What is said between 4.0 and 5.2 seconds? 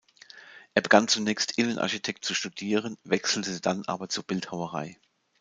zur Bildhauerei.